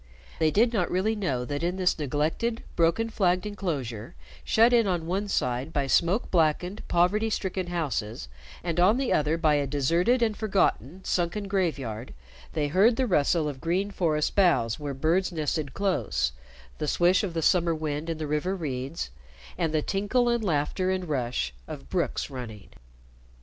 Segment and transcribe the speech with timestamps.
[0.39, 5.05] They did not really know that in this neglected, broken flagged inclosure, shut in on
[5.05, 8.27] one side by smoke blackened, poverty stricken houses,
[8.63, 12.15] and on the other by a deserted and forgotten sunken graveyard,
[12.53, 16.31] they heard the rustle of green forest boughs where birds nested close,
[16.79, 19.11] the swish of the summer wind in the river reeds,
[19.55, 22.69] and the tinkle and laughter and rush of brooks running.